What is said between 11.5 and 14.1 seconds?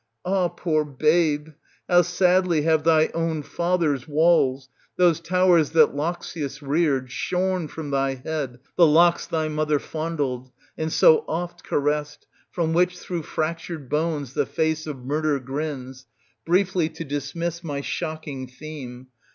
caressed, from which through fractured